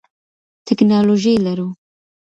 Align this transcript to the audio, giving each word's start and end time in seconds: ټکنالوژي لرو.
ټکنالوژي 0.65 1.33
لرو. 1.45 1.67